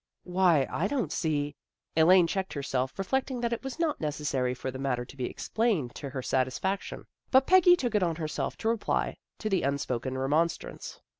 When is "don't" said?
0.87-1.11